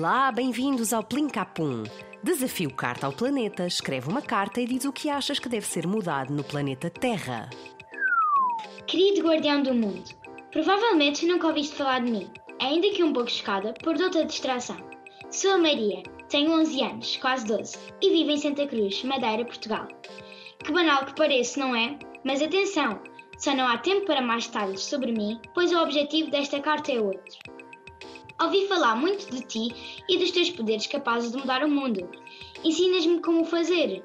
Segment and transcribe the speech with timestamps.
[0.00, 1.82] Olá, bem-vindos ao Plincapum.
[2.22, 3.66] Desafio Carta ao Planeta.
[3.66, 7.50] Escreve uma carta e diz o que achas que deve ser mudado no planeta Terra.
[8.86, 10.08] Querido guardião do mundo,
[10.50, 12.30] provavelmente nunca ouviste falar de mim,
[12.62, 14.78] ainda que um pouco chocada por outra distração.
[15.30, 19.86] Sou a Maria, tenho 11 anos, quase 12, e vivo em Santa Cruz, Madeira, Portugal.
[20.64, 21.98] Que banal que pareça, não é?
[22.24, 23.02] Mas atenção,
[23.36, 26.98] só não há tempo para mais detalhes sobre mim, pois o objetivo desta carta é
[26.98, 27.59] outro.
[28.42, 32.10] Ouvi falar muito de ti e dos teus poderes capazes de mudar o mundo.
[32.64, 34.02] Ensinas-me como fazer.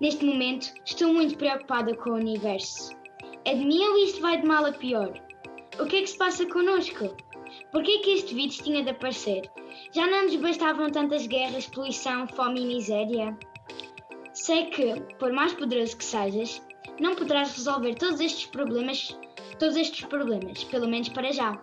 [0.00, 2.94] Neste momento, estou muito preocupada com o universo.
[3.44, 5.20] É de mim ou isto vai de mal a pior?
[5.80, 7.16] O que é que se passa connosco?
[7.72, 9.50] Por que é que este vírus tinha de aparecer?
[9.92, 13.36] Já não nos bastavam tantas guerras, poluição, fome e miséria?
[14.32, 16.62] Sei que, por mais poderoso que sejas,
[17.00, 19.18] não poderás resolver todos estes problemas,
[19.58, 21.60] todos estes problemas, pelo menos para já.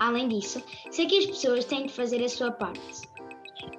[0.00, 3.02] Além disso, sei que as pessoas têm de fazer a sua parte.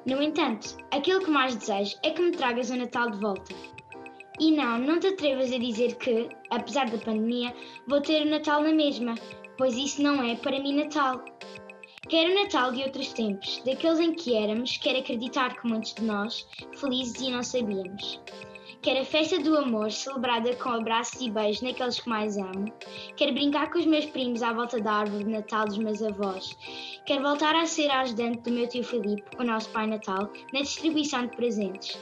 [0.06, 3.54] No entanto, aquilo que mais desejo é que me tragas o Natal de volta.
[4.40, 7.54] E não, não te atrevas a dizer que, apesar da pandemia,
[7.88, 9.16] vou ter o Natal na mesma,
[9.58, 11.26] pois isso não é para mim Natal.
[12.08, 16.04] Quero o Natal de outros tempos, daqueles em que éramos, quero acreditar que muitos de
[16.04, 18.20] nós, felizes e não sabíamos.
[18.82, 22.66] Quero a festa do amor, celebrada com abraços e beijos naqueles que mais amo.
[23.16, 26.58] Quero brincar com os meus primos à volta da árvore de Natal dos meus avós.
[27.06, 31.28] Quero voltar a ser ajudante do meu tio Filipe, o nosso Pai Natal, na distribuição
[31.28, 31.96] de presentes.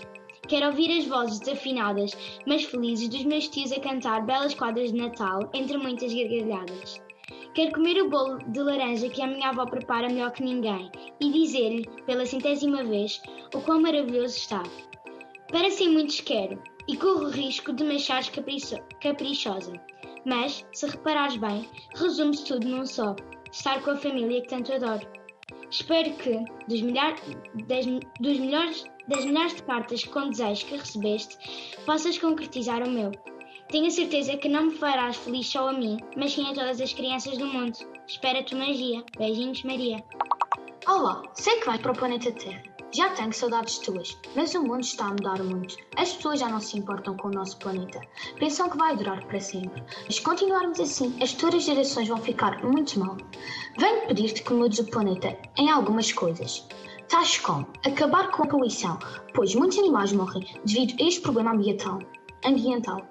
[0.47, 2.11] Quero ouvir as vozes desafinadas,
[2.47, 7.01] mas felizes dos meus tios a cantar belas quadras de Natal, entre muitas gargalhadas.
[7.55, 11.29] Quero comer o bolo de laranja que a minha avó prepara melhor que ninguém e
[11.29, 13.21] dizer-lhe, pela centésima vez,
[13.53, 14.63] o quão maravilhoso está.
[15.51, 19.73] Parecem muitos quero, e corro o risco de me achares capricho caprichosa.
[20.23, 23.15] Mas, se reparares bem, resume-se tudo num só:
[23.51, 25.07] estar com a família que tanto adoro.
[25.71, 27.15] Espero que, dos, milhar,
[27.67, 27.85] das,
[28.19, 31.37] dos milhões, das milhares de cartas com desejos que recebeste,
[31.85, 33.11] possas concretizar o meu.
[33.69, 36.93] Tenho certeza que não me farás feliz só a mim, mas sim a todas as
[36.93, 37.77] crianças do mundo.
[38.21, 39.03] Tua magia.
[39.17, 40.03] Beijinhos, Maria.
[40.87, 42.68] Olá, sei que vais para o planeta Terra.
[42.91, 45.77] Já tenho saudades tuas, mas o mundo está a mudar muito.
[45.95, 48.01] As pessoas já não se importam com o nosso planeta.
[48.39, 49.83] Pensam que vai durar para sempre.
[50.05, 53.15] Mas se continuarmos assim, as futuras gerações vão ficar muito mal.
[53.77, 56.67] Venho pedir-te que mudes o planeta em algumas coisas.
[57.07, 58.97] Tais como acabar com a poluição,
[59.35, 61.99] pois muitos animais morrem devido a este problema ambiental
[62.45, 63.05] ambiental.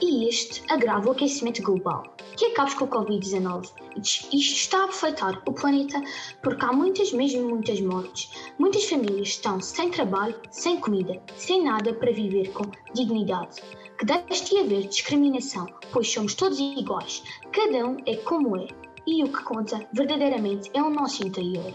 [0.00, 2.02] E este agrava o aquecimento global,
[2.38, 3.72] que acabes com o Covid-19.
[3.96, 6.00] Isto está a afetar o planeta
[6.40, 8.30] porque há muitas, mesmo muitas mortes.
[8.58, 13.60] Muitas famílias estão sem trabalho, sem comida, sem nada para viver com dignidade.
[13.98, 17.24] Que deixe de haver discriminação, pois somos todos iguais.
[17.50, 18.68] Cada um é como é.
[19.04, 21.74] E o que conta verdadeiramente é o nosso interior.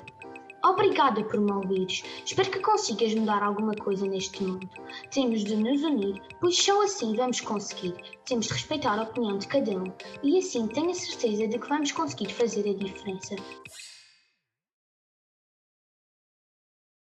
[0.66, 2.06] Obrigada por me ouvires.
[2.26, 4.70] Espero que consigas mudar alguma coisa neste mundo.
[5.12, 7.94] Temos de nos unir, pois só assim vamos conseguir.
[8.26, 9.92] Temos de respeitar a opinião de cada um
[10.24, 13.36] e assim tenho a certeza de que vamos conseguir fazer a diferença.